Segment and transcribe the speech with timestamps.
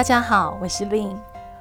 [0.00, 1.14] 大家好，我是令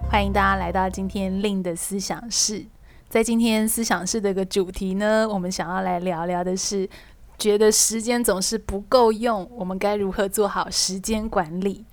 [0.10, 2.65] 欢迎大家来到今天令的思想室。
[3.10, 6.89] 在今天思想室的一个主题呢，我们想要来聊聊的是，
[7.38, 11.83] 觉得时间总是不够用，我们该如何做好时间管理？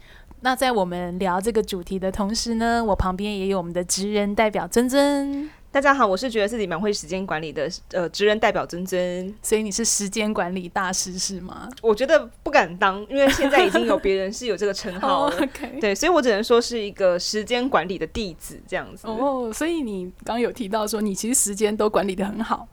[0.43, 5.51] 那在我们聊这个主题的同时呢，我旁边也有我们的职人代表珍珍。
[5.77, 9.35] 大家好，我是觉得自己蛮会时间管理的，呃，职人代表尊尊。
[9.43, 11.69] 所以你是时间管理大师是吗？
[11.83, 15.37] 我觉得不敢当，因为现在已经有别人是有这个称号了。
[15.37, 15.79] oh, okay.
[15.79, 19.07] 对，所以我只能说是一个时间管理的弟子这样子。
[19.07, 22.67] 哦，oh, 所以你刚刚有提到说你其实时间都管理的很好，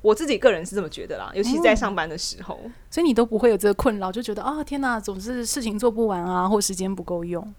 [0.00, 7.54] 我自己个人是这么觉得啦，尤其是在上班的时候，嗯、所以你都不会有这个困扰，就觉得啊，天哪，总是事情做不完啊，或时间不够用。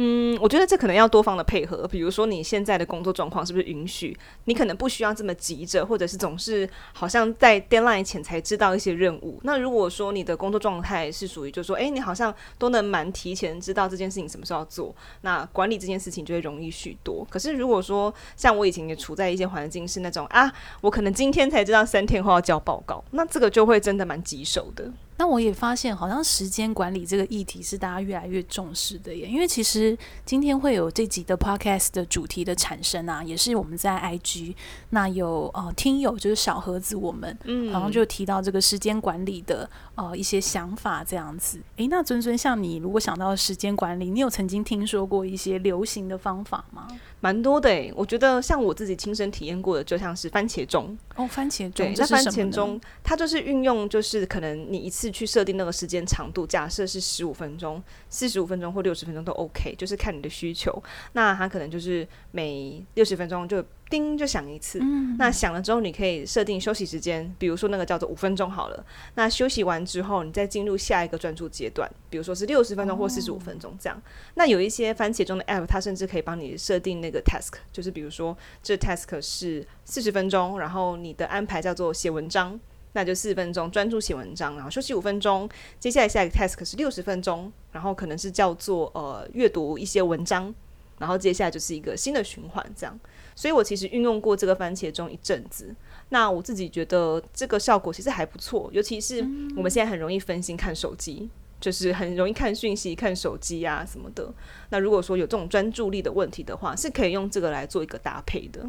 [0.00, 1.86] 嗯，我觉得这可能要多方的配合。
[1.88, 4.16] 比如说，你现在的工作状况是不是允许？
[4.44, 9.40] 你可能不需要这么急着，或者是总是好像在 deadline 前才知道一些任务。
[9.42, 17.26] 那如果说你的工作状态是属于，就是说，诶，你好像都能蛮提前知道这件事情什么时候要做，那管理这件事情就会容易许多。
[17.28, 20.48] 可是如果说像我以前也处在一些环境是那种啊，
[20.80, 24.88] 我可能今天才知道三天后要交报告，那这个就会真的蛮棘手的。
[25.18, 29.26] 那我也发现，好像时间管理这个议题是大家越来越重视的耶。
[29.26, 34.54] 因为其实今天会有这集的 podcast 的主题的产生啊，也是我们在 IG
[34.90, 41.60] 那有呃听友就是小盒子我们，嗯，好像就提到这个时间管理的呃一些想法这样子。
[41.76, 46.86] 诶，那尊尊像你如果想到时间管理，你有曾经听说过一些流行的方法吗？
[47.20, 60.82] 蛮多的诶，我觉得像我自己亲身体验过的，就像是番茄钟哦，番茄钟，对，那番茄钟它就是运用，就是可能你一次去设定那个时间长度，假设是十五分钟、四十五分钟或六十分钟都 OK，就是看你的需求。
[61.12, 63.64] 那它可能就是每六十分钟就。
[63.90, 68.84] 叮就响一次，嗯、那响了之后，你可以设定休息时间，比如说那个叫做五分钟好了。
[69.14, 73.96] 那休息完之后，你再进入下一个专注阶段，比如说是六十分钟或四十五分钟这样。
[73.96, 74.02] 哦、
[74.34, 82.60] 那有一些番茄钟的 app，它甚至可以帮你设定那个 task，就是比如说这 task 是四十分钟，然后你的安排叫做写文章，
[82.92, 85.48] 那就四十分钟专注写文章，然后休息五分钟。
[85.78, 90.52] 接下来下一个 task 是六十分钟，然后可能是叫做呃阅读一些文章，
[90.98, 92.98] 然后接下来就是一个新的循环这样。
[93.34, 95.72] 所以我其实运用过这个番茄钟一阵子，
[96.08, 99.20] 那我自己觉得这个效果其实还不错，尤其是
[99.56, 104.28] 我们现在很容易分心看手机，就是很容易看讯息、看手机啊什么的。
[104.70, 108.68] 那如果说有这种专注力的问题的话，是可以用这个来做一个搭配的。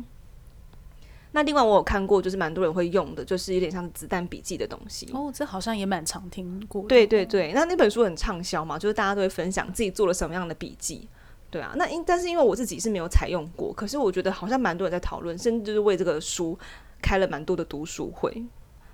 [1.31, 5.07] 那另外我有看过，就是蛮多人会用的，就是有点像子弹笔记的东西。
[5.13, 6.83] 哦，这好像也蛮常听过。
[6.87, 11.07] 对对对，那那本书很畅销嘛，就是大家都会分享自己做了什么样的笔记。
[11.51, 16.57] 对啊，那因但是因为我自己是没有采用过，可是我觉得好像蛮多人在讨论，甚至就是为这个书
[17.01, 18.43] 开了蛮多的读书会。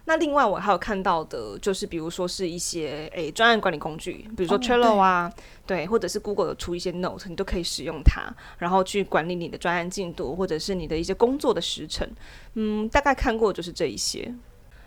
[0.07, 5.33] 那另外我还有看到的，就是比如说是一些诶专案管理工具，比如说 Trello 啊，哦、
[5.65, 8.21] 对，对，或者是 Google 有出一些 Note，你都可以使用它，
[8.59, 12.07] 然后去管理你的专案进度，或者是你的一些工作的时程。
[12.53, 14.33] 嗯，大概看过就是这一些。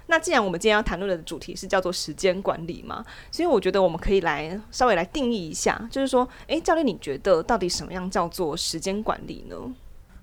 [0.06, 9.56] 那既然我们今天要谈论的主题是叫做时间管理嘛，所以我觉得我们可以来稍微来定义一下，就是说，诶，教练，你觉得到底什么样叫做时间管理呢？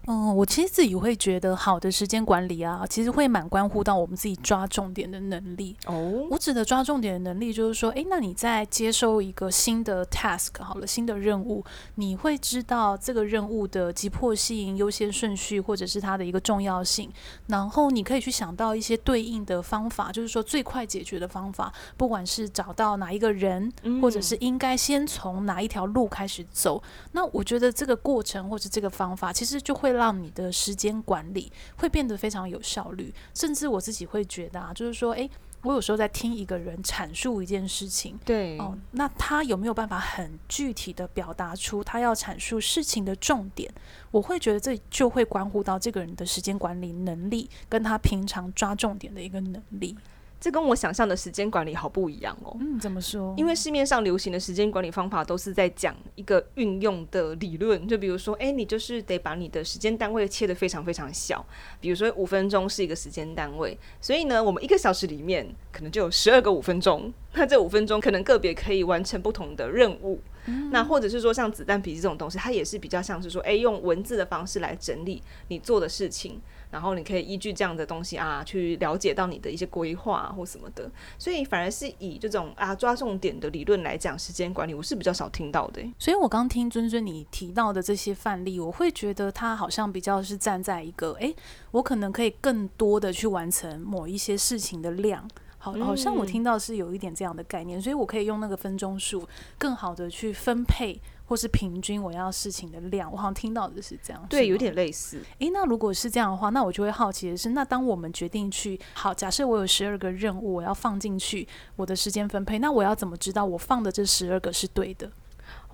[0.08, 5.76] 嗯，我其实自己会觉得，好的时间管理啊，其实会蛮关乎到我们自己抓重点的能力。
[5.88, 17.12] 哦，我指的抓重点的能力，就是说，诶，那你在接收一个新的 task，好了，新的任务，你会知道这个任务的急迫性、优先顺序，或者是它的一个重要性，
[17.48, 26.80] 然后你可以去想到一些对应的方法，就是说最快解决的方法，不管是找到哪一个人，或者是应该先从哪一条路开始走。
[26.84, 27.10] 嗯。
[27.14, 29.95] 那我觉得这个过程或者这个方法，其实就会。
[29.96, 35.30] 让你的时间管理会变得非常有效率，甚至我自己会觉得啊，就是说，诶，
[35.64, 43.72] 我有时候在听一个人阐述一件事情，对，哦，那他有没有办法很具体的表达出他要阐述事情的重点？
[44.12, 49.98] 我会觉得这就会关乎到这个人的时间管理能力，跟他平常抓重点的一个能力。
[50.46, 52.56] 这跟我想象的时间管理好不一样哦。
[52.60, 53.34] 嗯，怎么说？
[53.36, 61.44] 因为市面上流行的时间管理方法都是在讲一个运用的理论，就比如说，哎，你就是得把你的时间单位切得非常非常小。
[61.82, 67.12] 比如说，五分钟是一个时间单位，所以呢，我们一个小时里面可能就有十二个五分钟。
[67.34, 70.22] 那这五分钟可能个别可以完成不同的任务。
[70.46, 70.70] 嗯。
[70.70, 76.40] 那或者是说，像子弹笔记这种东西，它也是比较像是说，哎，用文字的方式来整理你做的事情。
[76.76, 85.82] 然后你可以依据这样的东西啊，去了解到你的一些规划或什么的，所以反而是以这种啊抓重点的理论来讲时间管理，我是比较少听到的。
[85.98, 91.34] 所以我刚听尊尊你提到的这些范例，我会觉得他好像比较是站在一个，诶，
[91.72, 95.26] 我可能可以更多的去完成某一些事情的量。
[95.58, 99.26] 好，好像我听到是有一点这样的概念，所以我可以用那个分钟数
[99.58, 103.12] 更好的去分配或是平均我要事情的量。
[103.12, 105.22] 我好像听到的是这样，对，有点类似。
[105.40, 115.12] 诶，那如果是这样的话，那我就会好奇的是，那当我们决定去好，假设我有十二个任务，我要放进去我的时间分配，那我要怎么知道我放的这十二个是对的？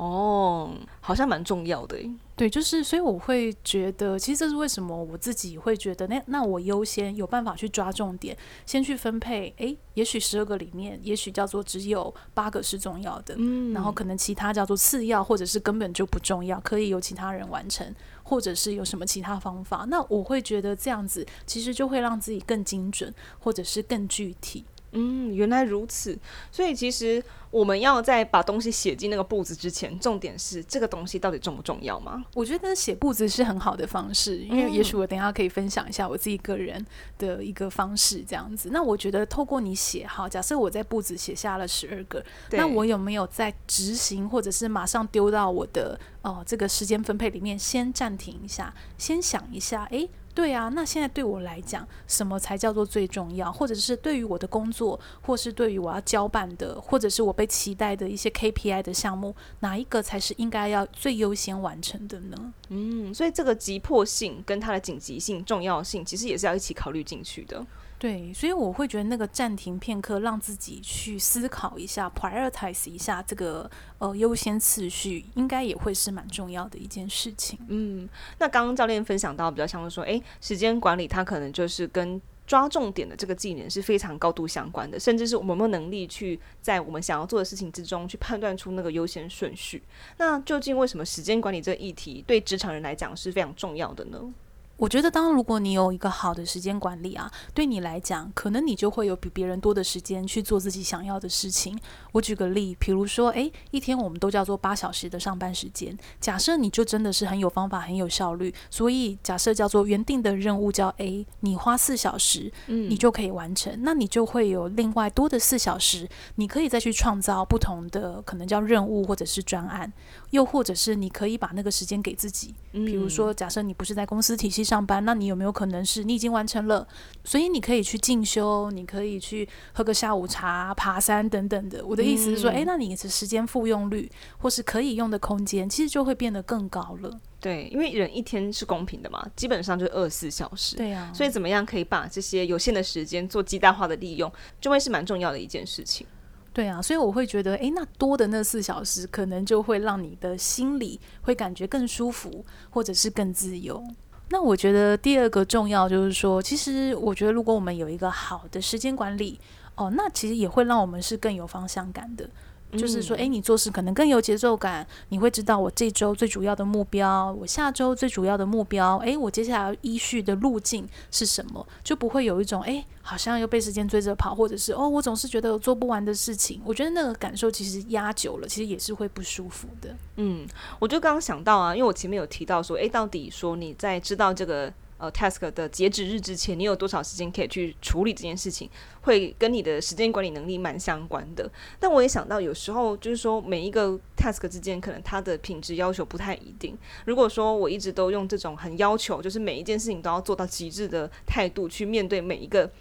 [0.01, 1.95] 哦，好像蛮重要的。
[2.35, 9.53] 对，就是所以我会觉得，其实这是为什么我自己会觉得，那那我优先有办法去抓重点，先去分配。
[9.57, 17.93] 诶，也许十二个里面，也许叫做只有八个是重要的，嗯，然后可能其他叫做次要，或者是根本就不重要，可以由其他人完成，
[18.23, 19.85] 或者是有什么其他方法。
[19.87, 24.65] 那我会觉得这样子，其实就会让自己更精准，或者是更具体。
[24.93, 26.17] 嗯，原来如此。
[26.51, 32.23] 所以其实我们要在把东西写进那个簿子之前，重点是这个东西到底重不重要吗？
[32.33, 36.85] 我觉得写簿子是很好的方式，因为也许我等一下可以分享一下我自己个人
[37.17, 38.69] 的一个方式，这样子。
[38.71, 50.09] 那我觉得透过你写，好，假设我在簿子写下了十二个，那我有没有在执行，或者是马上丢到我的哦这个时间分配里面，先暂停一下，先想一下，诶。
[50.33, 53.51] 对啊，那现在对我来讲，什么才叫做最重要？
[53.51, 62.53] 或者是对于我的工作，或是对于我要交办的，或者是我被期待的一些 KPI 的项目，哪一个才是应该要最优先完成的呢？
[62.69, 67.65] 嗯，所以这个急迫性跟它的紧急性、重要性，其实也是要一起考虑进去的。
[68.01, 73.69] 对，所以我会觉得那个暂停片刻，让自己去思考一下，prioritize 一下这个
[73.99, 77.59] 呃优先次序，应该也会是蛮重要的一件事情。
[77.67, 78.09] 嗯，
[78.39, 89.83] 那刚刚教练分享到，比较像是说，诶，时间管理它可能就是跟抓重点的这个技能是非常高度相关的，甚至是我们有没有能力去在我们想要做的事情之中去判断出那个优先顺序。
[90.17, 94.33] 那究竟为什么时间管理这个议题对职场人来讲是非常重要的呢？
[94.81, 101.79] 我觉得，当如果你有一个好的时间管理啊，对你来讲，可能你就会有比别人多的时间去做自己想要的事情。
[102.13, 105.95] 我举个例，比如说，诶，一天我们都叫做八小时的上班时间。
[106.19, 113.71] 假设你就真的是很有方法、很有效率，所以假设叫做原定的任务叫 A，你花四小时，嗯，你就可以完成。
[113.83, 119.93] 那你就会有另外多的四小时，你可以再去创造不同的可能叫任务或者是专案，
[120.31, 122.55] 又或者是你可以把那个时间给自己。
[122.71, 126.87] 比如说，假设你不是在公司体系上班，那你有没有可能是你已经完成了？
[127.25, 131.85] 所以你可以去进修，你可以去喝个下午茶、爬山等等的。
[131.85, 137.19] 我的意思是说，诶、嗯，那你的时间复用率或是可以用的空间，其实就会变得更高了。
[137.41, 140.77] 对，因为人一天是公平的嘛，基本上就是二十四小时。
[140.77, 144.31] 对呀、啊，所以怎么样可以把这些有限的时间做极大化的利用，
[144.61, 146.07] 就会是蛮重要的一件事情。
[146.53, 153.83] 对啊，所以我会觉得，诶，那多的那四小时，可能就会让你的心里会感觉更舒服，或者是更自由。
[154.31, 159.37] 那我觉得第二个重要就是说，其实我觉得如果我们有一个好的时间管理，
[159.75, 162.29] 哦，那其实也会让我们是更有方向感的。
[162.77, 176.61] 就是说，诶，你做事可能更有节奏感，你会知道我这周最主要的目标，我下周最主要的目标，诶，我接下来要依序的路径是什么，就不会有一种，诶，好像又被时间追着跑，或者是哦，我总是觉得有做不完的事情。
[176.63, 179.95] 我觉得那个感受其实压久了，其实也是会不舒服的。
[180.17, 180.47] 嗯，
[180.79, 184.71] 我就刚刚想到啊，因为我前面有提到说，诶，到底说你在知道这个。
[185.01, 188.69] 呃，task 的截止日之前，你有多少时间可以去处理这件事情，
[189.01, 191.51] 会跟你的时间管理能力蛮相关的。
[191.79, 196.77] 但我也想到，有时候就是说，每一个 task 之间，可能它的品质要求不太一定。
[197.05, 202.71] 如果说我一直都用这种很要求，就是每一件事情都要做到极致的态度去面对每一个。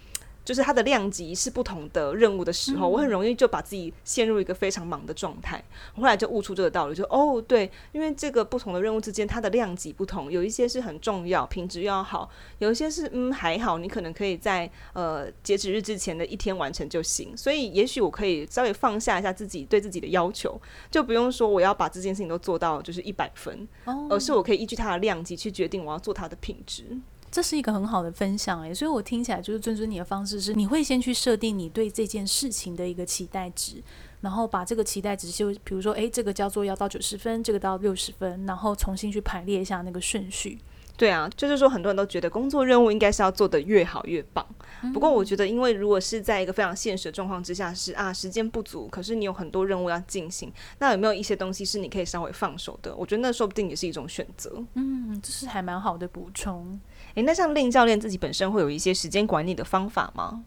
[0.43, 5.63] 就是它的量级是不同的任务的时候，嗯、我很容易就把自己陷入一个非常忙的状态。
[5.95, 12.27] 我后来就悟出这个道理，就哦对，因为这个不同的任务之间，它的量级不同，有一些是很重要，品质要好；
[12.59, 17.35] 有一些是嗯还好，你可能可以在呃截止日之前的一天完成就行。
[17.37, 26.85] 所以也许我可以稍微放下一下自己对自己的要求，就不用说我要把这件事情都做到就是一百分，哦，而是我可以依据它的量级去决定我要做它的品质。
[27.31, 33.81] 这是一个很好的分享诶，所以我听起来就是尊尊你的方式是，你会先去设定你对这件事情的一个期待值，
[34.19, 40.59] 然后把这个期待值就比如说，诶，这个叫做要到九十分，这个到六十分，然后重新去排列一下那个顺序。
[40.97, 44.45] 对啊，就是说很多人都觉得工作任务应该是要做得越好越棒。
[44.93, 52.95] 不过我觉得，因为如果是在一个非常现实的状况之下，是啊，时间不足，可是你有很多任务要进行，那有没有一些东西是你可以稍微放手的？
[52.95, 54.63] 我觉得那说不定也是一种选择。
[54.75, 56.79] 嗯，这是还蛮好的补充。
[57.15, 60.43] 诶，那像令教练自己本身会有一些时间管理的方法吗？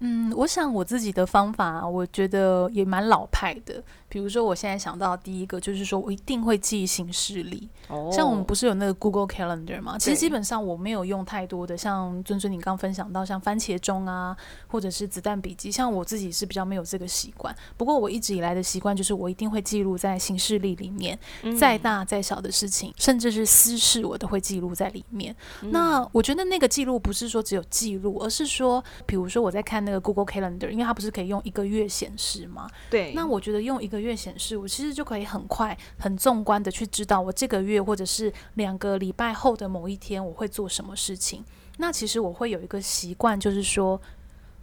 [0.00, 3.82] 嗯，我想我自己的方法，我觉得也蛮老派的。
[4.08, 7.68] 比如说，我现在想到第一个就是说，我一定会记行事历。
[7.88, 9.98] 哦，像我们不是有那个 Google Calendar 吗？
[9.98, 14.36] 其实基本上我没有用太多的，像尊尊你刚分享到像番茄钟啊，
[14.68, 15.70] 或者是子弹笔记。
[15.70, 17.52] 像我自己是比较没有这个习惯。
[17.76, 21.18] 不过我一直以来的习惯就是，我一定会记录在行事历里面，
[21.58, 25.34] 再大再小的事情，甚至是私事，我都会记录在里面。
[25.70, 32.68] 那我觉得那个记录不是说只有记录，而是说，比如说我在看那个 Google Calendar，因为它不是可以用一个月显示吗？
[32.90, 33.12] 对。
[33.14, 41.44] 那我觉得用一个月显示，我其实就可以很快、很纵观的去知道我这个月或者是两个礼拜后的某一天我会做什么事情。
[41.78, 44.00] 那其实我会有一个习惯，就是说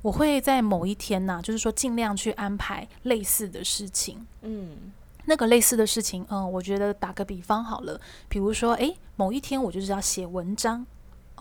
[0.02, 4.26] 我会在某一天呢、啊，就是说尽量去安排类似的事情。
[4.42, 4.92] 嗯，
[5.26, 8.00] 那个类似的事情，嗯，我觉得打个比方好了，
[8.30, 10.86] 比如说，诶，某一天我就是要写文章，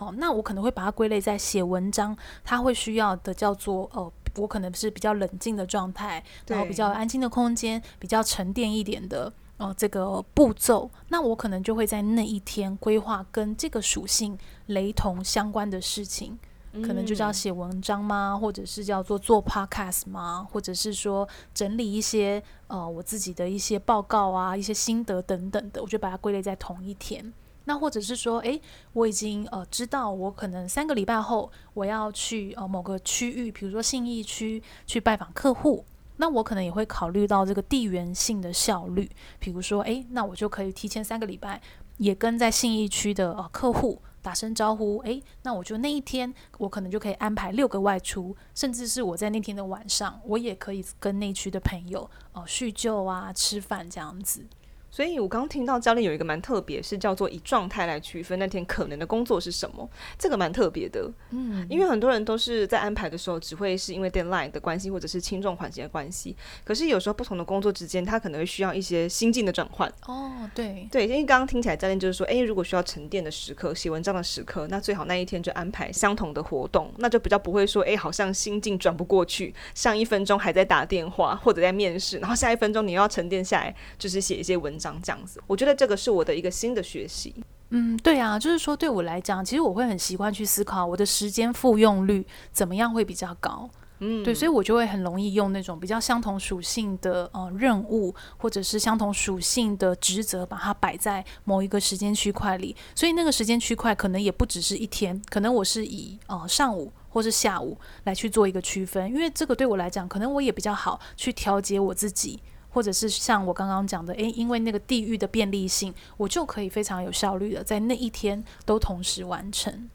[0.01, 4.13] 哦，那我可能会把它归类在写文章，它会需要的叫做呃。
[4.37, 16.39] 我可能是比较冷静的状态，然后比较安静的空间，比较沉淀一点的哦这个步骤，那我可能就会在那一天规划跟这个属性雷同相关的事情，
[16.73, 18.39] 嗯、可能就叫写文章吗？
[18.41, 20.47] 或者是叫做做 podcast 吗？
[20.53, 27.33] 或者是说整理一些呃我自己的一些报告啊、一些心得等等的，我就把它归类在同一天。
[27.71, 28.61] 那或者是说，诶，
[28.95, 35.85] 我已经呃知道，我可能三个礼拜后我要去呃某个区域，比如说信义区去拜访客户，
[36.17, 39.09] 那我可能也会考虑到这个地缘性的效率，
[39.39, 41.63] 比如说，诶，那我就可以提前三个礼拜
[41.99, 54.45] 也跟在信义区的呃客户打声招呼，诶，那我就那一天我可能就可以安排六个外出，甚至是我在那天的晚上，我也可以跟内区的朋友哦、呃、叙旧啊、吃饭这样子。
[54.91, 61.11] 所以，我刚刚听到教练有一个蛮特别，是叫做以状态来区分那天可能的工作是什么，这个蛮特别的。
[61.31, 66.37] 嗯，因为很多人都是在安排的时候，只会是因为 deadline 的关系，或者是轻重缓急的关系。
[66.65, 69.89] 可是有时候不同的工作之间，他可能会需要一些心境的转换。
[70.07, 84.80] 哦，对，对，因为刚刚听起来教练就是说，诶，如果需要沉淀的时刻，写文章的时刻，那最好那一天就安排相同的活动，那就比较不会说，诶，好像心境转不过去，上一分钟还在打电话或者在面试，然后下一分钟你又要沉淀下来，就是写一些文章。
[84.81, 87.35] 长这样子，我觉得这个是我的一个新的学习。
[87.73, 93.71] 嗯，对啊，就是说对我来讲，其实我会很习惯去思考我的时间复用率怎么样会比较高。
[94.03, 102.75] 嗯，对，所以我就会很容易用那种比较相同属性的呃任务，或者是相同属性的职责，把它摆在某一个时间区块里。
[102.95, 112.41] 所以那个时间区块可能也不只是一天，可能我是以呃上午或是下午来去做一个区分，因为这个对我来讲，可能我也比较好去调节我自己。
[112.71, 119.89] 或者是像我刚刚讲的，诶，因为那个地域的便利性，我就可以非常有效率的在那一天都同时完成。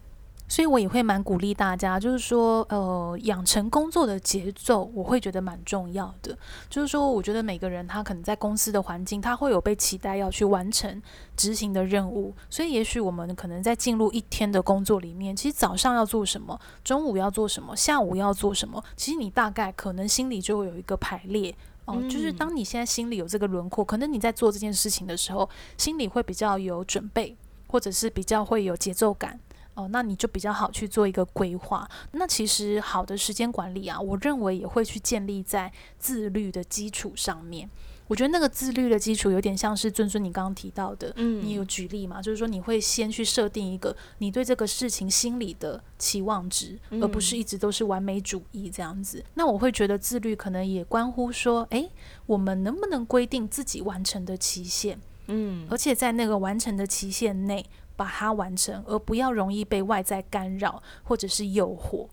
[0.47, 6.37] 所以我也会蛮鼓励大家，就是说，呃，养成工作的节奏，我会觉得蛮重要的。
[6.69, 11.01] 就是说，我觉得每个人他可能在公司的环境，他会有被期待要去完成
[11.35, 12.31] 执行的任务。
[12.47, 21.55] 所以，也许我们可能在进入一天的工作里面，其实早上要做什么，中午要做什么，下午要做什么，其实你大概可能心里就会有一个排列。
[21.85, 27.37] 哦，就是当你现在心里有这个轮廓，可能你在做这件事情的时候，心里会比较有准备，
[27.67, 29.39] 或者是比较会有节奏感。
[29.75, 31.87] 哦，那你就比较好去做一个规划。
[32.13, 37.69] 那其实好的时间管理啊，我认为也会去建立在自律的基础上面。
[38.07, 42.21] 我觉得那个自律的基础有点像是尊尊你刚刚提到的，嗯，你有举例嘛？
[42.21, 49.23] 就是说你会先去设定一个你对这个事情心里的期望值，而不是一直都是完美主义这样子。
[49.33, 51.89] 那我会觉得自律可能也关乎说，诶，
[52.27, 54.99] 我们能不能规定自己完成的期限？
[55.25, 57.65] 嗯，而且在那个完成的期限内
[57.95, 62.07] 把它完成，而不要容易被外在干扰或者是诱惑。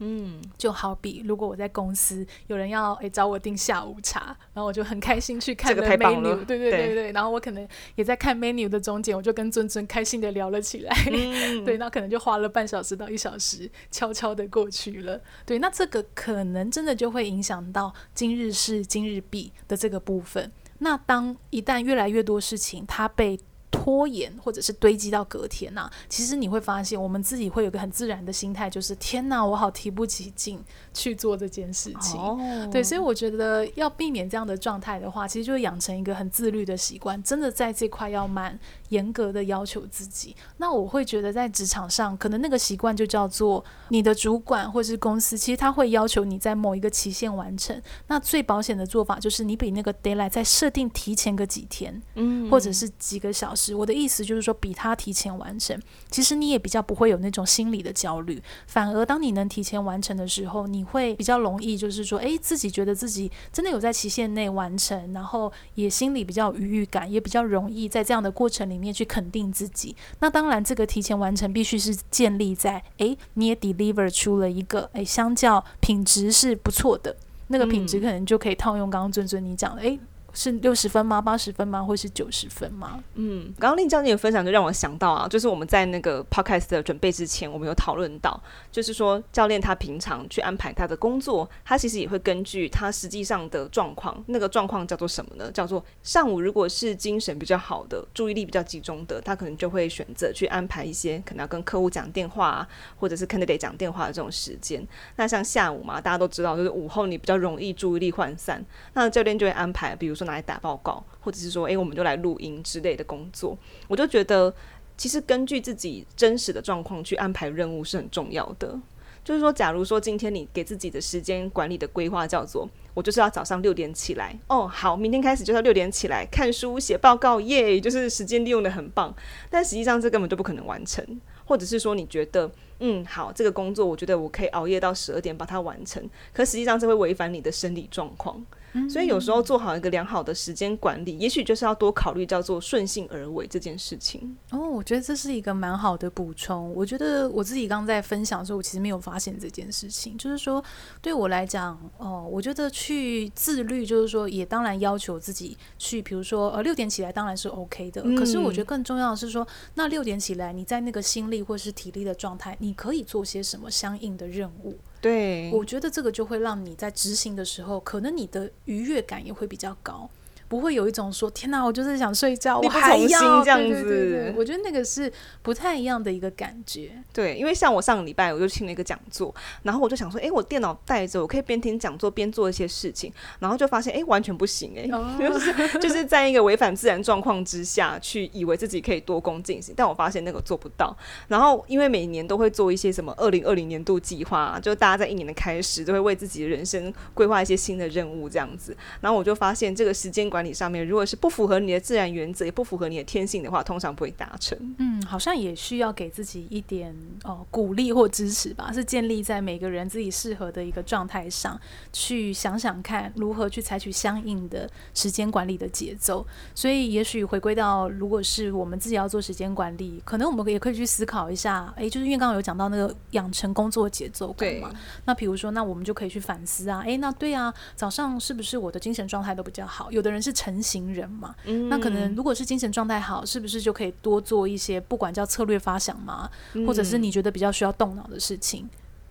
[0.00, 15.18] 嗯，就好比如果我在公司有人要诶、欸、找我订下午茶，然后我就很开心去看 menu，对对对对，对，然后我可能也在看 menu 的中间，我就跟尊尊开心的聊了起来，嗯、 对，那可能就花了半小时到一小时，悄悄的过去了。
[15.46, 20.50] 对，那这个可能真的就会影响到今日事今日毕的这个部分。
[20.80, 23.38] 那当一旦越来越多事情它被
[23.74, 30.62] 拖延或者是堆积到隔天呐、啊，其实你会发现，我们自己会有个很自然的心态，就是天呐，我好提不起劲
[30.94, 32.18] 去做这件事情。
[32.20, 32.38] Oh.
[32.70, 38.56] 对，所以我觉得要避免这样的状态的话，其实就养成一个很自律的习惯，真的在这块要蛮
[38.90, 40.36] 严格的要求自己。
[40.58, 47.80] 那我会觉得在职场上，可能那个习惯就叫做你的主管或是公司，其实他会要求你在某一个期限完成。
[48.06, 53.63] 那最保险的做法就是你比那个 d a y l i g h t 再设定提前个几天，嗯，或者是几个小时。
[53.64, 53.74] 时。
[53.74, 55.80] 我的意思就是说，比他提前完成，
[56.10, 58.42] 其实你也比较不会有那种心理的焦虑。
[58.66, 69.94] 反而当你能提前完成的时候，你会比较容易，就是说，诶，自己觉得自己真的有在期限内完成，然后也心里比较有愉悦感，也比较容易在这样的过程里面去肯定自己。
[70.20, 77.16] 那当然，这个提前完成必须是建立在，诶，你也 deliver 出了一个，诶，相较品质是不错的。
[77.48, 79.98] 那个品质可能就可以套用刚刚尊尊你讲的，诶。
[80.34, 81.22] 是六十分吗？
[81.22, 81.82] 八十分吗？
[81.82, 83.02] 或是九十分吗？
[83.14, 88.38] 嗯，刚刚令教练的分享就让我想到啊，就是我们在那个 podcast 的准备之前，我们有讨论到，
[88.72, 95.48] 就是说教练他平常去安排他的工作，他其实也会根据他实际上的状况，那个状况叫做什么呢？
[95.52, 104.84] 叫做上午如果是精神比较好的，注意力比较集中的，他可能就会选择去安排一些可能要跟客户讲电话啊，或者是 candidate 讲电话的这种时间。
[105.14, 108.64] 那像下午嘛，大家都知道，就是午后你比较容易注意力涣散，
[108.94, 110.23] 那教练就会安排，比如说。
[110.24, 113.56] 拿来打报告，或者是说，诶、我们就来录音之类的工作。
[113.88, 114.52] 我就觉得，
[114.96, 118.78] 其实根据自己真实的状况去安排任务是很重要的。
[119.22, 124.38] 就是说，假如说今天你给自己的时间管理的规划叫做，我就是要早上六点起来。
[124.48, 129.14] 哦，好，明天开始就要六点起来看书、写报告，耶，就是时间利用得很棒。
[129.48, 131.02] 但实际上这根本就不可能完成。
[131.46, 132.50] 或者是说，你觉得，
[132.80, 136.02] 嗯，好，这个工作我觉得我可以熬夜到十二点把它完成，
[136.32, 138.42] 可实际上这会违反你的生理状况。
[138.88, 144.36] 所以有时候做好一个良好的时间管理，也许就是要多考虑叫做顺性而为这件事情。
[144.50, 146.72] 哦，我觉得这是一个蛮好的补充。
[146.74, 150.16] 我觉得我自己刚刚在分享的时候，我其实没有发现这件事情。
[150.18, 150.62] 就是说，
[151.00, 158.02] 对我来讲，哦，我觉得去自律，就是说，也当然要求自己去，比如说，呃，六点起来当然是 OK 的。
[158.16, 164.76] 可是我觉得更重要的是说，那六点起来，你在那个心力或是体力的状态，你可以做些什么相应的任务。
[165.04, 170.08] 对，我觉得这个就会让你在执行的时候，可能你的愉悦感也会比较高。
[170.54, 173.68] 不会有一种说天哪，我就是想睡觉，我还要这样子。
[173.68, 176.92] 对对对对，我觉得那个是不太一样的一个感觉。
[177.12, 179.34] 对，因为像我上个礼拜我就听了一个讲座，
[179.64, 184.86] 然后我就想说，哎，我电脑带着，我可以边听讲座边做一些事情，然后就发现，哎，完全不行，哎，
[185.18, 190.96] 就是就是在一个违反自然状况之下去以为自己可以多工进行，但我发现那个做不到。
[191.26, 204.56] 然后因为每年都会做一些什么二零二零年度计划，就大家在一年的开始都会为自己的人生规划一些新的任务这样子，然后我就发现这个时间管理上面，如果是不符合你的自然原则，也不符合你的天性的话，通常不会达成。
[204.78, 211.58] 嗯，好像也需要给自己一点哦鼓励或支持吧，是建立在每个人自己适合的一个状态上，
[211.92, 216.26] 去想想看如何去采取相应的时间管理的节奏。
[216.54, 224.70] 所以，也许回归到，如果是我们自己要做时间管理，可能我们也可以去思考一下，诶，就是因为刚刚有讲到那个养成工作节奏感嘛。
[225.04, 229.90] 那比如说，那我们就可以去反思啊，诶，那对啊，早上是不是我的精神状态都比较好？
[229.90, 236.28] 有的人是晨型人嘛，嗯，那可能如果是精神状态好，是不是就可以多做一些，不管叫策略发想嘛，
[236.66, 238.68] 或者是你觉得比较需要动脑的事情。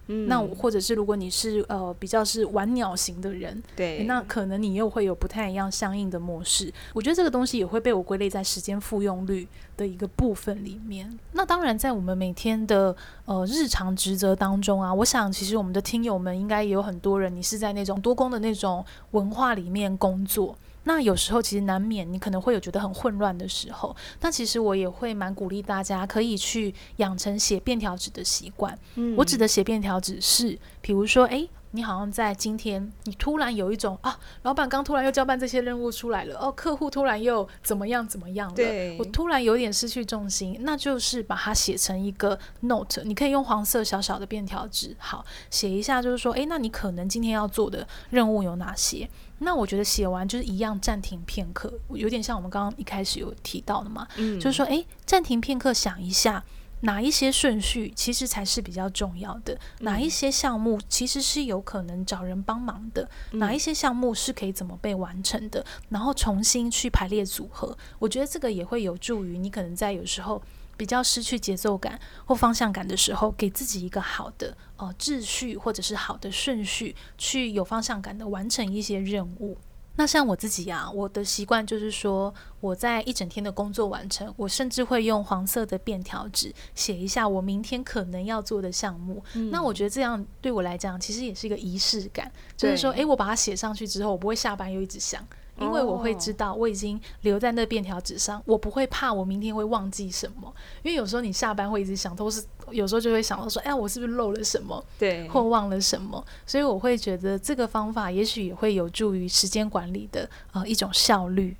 [0.07, 6.69] 嗯，那或者是如果你是呃比较是玩鸟型的人，对，那可能你又会有不太一样相应的模式。
[6.93, 11.17] 我觉得这个东西也会被我归类在时间复用率的一个部分里面。
[11.31, 20.53] 那当然，在我们每天的呃日常职责当中啊，我想其实我们的听友们应该也有很多人，你是在那种多工的那种文化里面工作。
[20.85, 28.77] 那有时候其实难免你可能会有觉得很混乱的时候，那其实我也会蛮鼓励大家可以去养成写便条纸的习惯。
[28.95, 38.55] 嗯，我指的写便条纸是，比如说，诶，你好像在今天，你突然有一种啊，老板刚突然又交办这些任务出来了，哦，客户突然又怎么样怎么样了，
[38.99, 49.09] 我突然有点失去重心，那就是把它写成一个 note，你可以用黄色小小的便条纸，好，写一下，就是说，诶，那你可能今天要做的任务有哪些？
[49.39, 56.43] 那我觉得写完就是一样，暂停片刻，有点像我们刚刚一开始有提到的嘛，嗯，就是说，诶，暂停片刻，想一下
[56.83, 70.41] 哪一些顺序其实才是比较重要的，哪一些项目其实是有可能找人帮忙的，哪一些项目是可以怎么被完成的，然后重新去排列组合，我觉得这个也会有助于你可能在有时候。
[70.75, 79.55] 比较失去节奏感或方向感的时候，给自己一个好的呃秩序或者是好的顺序，去有方向感的完成一些任务。
[79.95, 89.23] 那像我自己呀、啊，我的习惯就是说，我在一整天的工作完成，我甚至会用黄色的便条纸写一下我明天可能要做的项目。
[89.35, 95.25] 嗯、那我觉得这样对我来讲，其实也是一个仪式感，就是说，诶，我把它写上去之后，我不会下班又一直想。
[95.59, 100.51] 因为我会知道我已经留在那便条纸上，我不会怕我明天会忘记什么。
[100.81, 104.83] 因为有时候你下班会一直想，都是有时候就会想到说，哎，我是不是漏了什么？
[104.99, 106.23] 对，或忘了什么？
[106.45, 111.55] 所以我会觉得这个方法也许也会有助于时间管理的呃一种效率。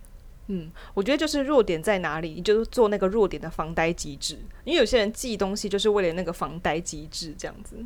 [0.47, 4.37] 嗯，我觉得就是弱点在哪里，你就做那个弱点的防呆机制。
[4.65, 7.77] 因为有些人记东西就是为了那个防呆机制，这样子。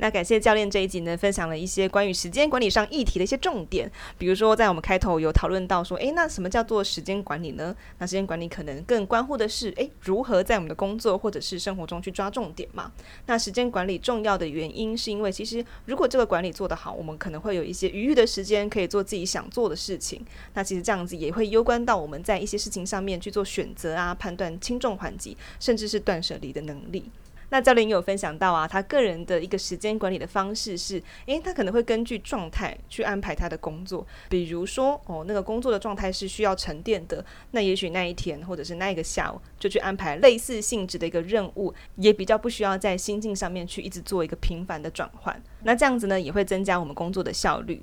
[0.00, 3.90] 那感谢教练这一集呢，分享了一些关于时间管理上议题的一些重点。
[4.16, 7.76] 比如说，在我们开头有讨论到说，诶，那什么叫做时间管理呢？
[7.98, 12.90] 那时间管理可能更关乎的是，诶，如何在我们的工作或者是生活中去抓重点嘛？
[13.26, 20.24] 那时间管理重要的原因，是因为其实如果这个管理做得好，我们可能会有一些余裕的时间可以做自己想做的事情。
[20.54, 27.04] 那其实这样子也会攸关到我们在一些事情上面去做选择啊，判断轻重缓急，甚至是断舍离的能力。
[27.50, 34.06] 那教练也有分享到啊，他个人的一个时间管理的方式是，诶，他可能会根据状态去安排他的工作。
[34.28, 45.42] 比如说，哦，那个工作的状态是需要沉淀的，那也许那一天或者是那一个下午就去安排类似性质的一个任务，也比较不需要在心境上面去一直做一个频繁的转换。
[45.64, 47.82] 那这样子呢，也会增加我们工作的效率。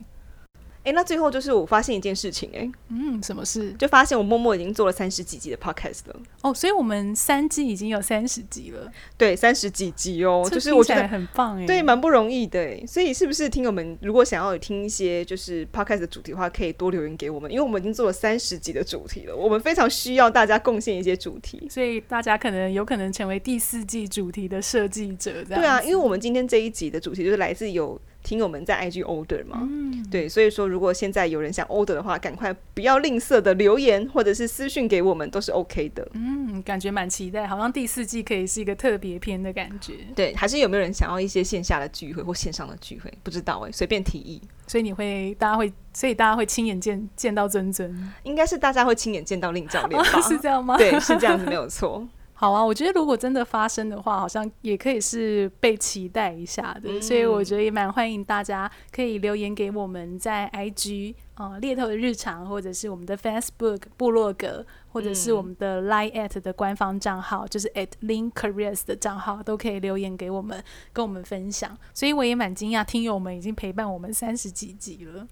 [0.87, 3.73] 诶，那最后就是我发现一件事情，哎，嗯，什么事？
[3.73, 6.15] 就发现我默默已经做了三十几集的 podcast 了。
[6.41, 8.89] 哦，所以我们三季已经有三十集了。
[9.17, 12.85] 对，三十几集哦，就是我觉得很棒诶，对，蛮不容易的诶。
[12.87, 25.43] 所以是不是听友们如果想要有听一些就是 podcast 的主题的话，可以多留言给我们，因为我们已经做了三十集的主题了，我们非常需要大家贡献一些主题，所以大家可能有可能成为第四季主题的设计者。
[25.43, 25.61] 这样。
[25.61, 27.99] 对啊，因为我们今天这一集的主题就是来自有。
[28.27, 36.05] 听友们在 IG order 嘛，嗯，对，所以说如果现在有人想 order 的话，赶快不要吝啬的留言或者是私讯给我们，都是 OK 的。
[36.11, 39.93] 嗯，感觉蛮期待，好像第四季可以是一个特别篇的感觉。
[40.13, 43.09] 对，还是有没有人想要一些线下的聚会或线上的聚会？
[43.23, 44.41] 不知道哎、欸，随便提议。
[44.67, 50.19] 所以你会，大家会，所以大家会亲眼见见到尊尊，应该是大家会亲眼见到令教练吧？
[50.27, 50.75] 是这样吗？
[50.77, 52.05] 对，是这样子，没有错。
[52.39, 71.75] 好啊，我觉得如果真的发生的话，好像也可以是被期待一下的，嗯、所以我觉得也蛮欢迎大家可以留言给我们，在 IG 啊、呃、猎头的日常，或者是我们的 Facebook 部落格，或者是我们的 Line at 的官方账号，就是 at Link Careers 的账号，都可以留言给我们，跟我们分享。
[71.95, 75.27] 所以我也蛮惊讶，听友们已经陪伴我们三十几集了。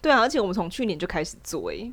[0.00, 1.92] 对啊，而且我们从去年就开始做诶。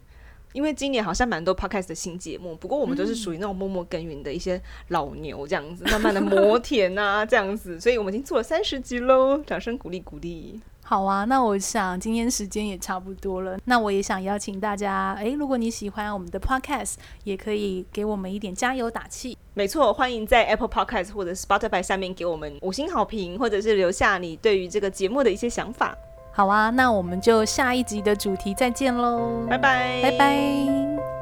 [0.53, 10.60] 因为今年好像蛮多 podcast 的新节目，不过我们都是属于那种默默耕耘的一些老牛这样子，嗯、慢慢的磨田啊这样子， 所以我们已经做了三十集喽，掌声鼓励鼓励。
[10.88, 19.36] 好啊，那我想今天时间也差不多了，那我也想邀请大家，诶，如果你喜欢我们的 podcast，也可以给我们一点加油打气。
[19.55, 25.97] 没错，欢迎在 Apple Podcast 或者 Spotify 下面给我们五星好评，或者是留下你对于这个节目的一些想法。
[26.36, 31.14] 好啊，那我们就下一集的主题再见喽，拜拜，拜拜。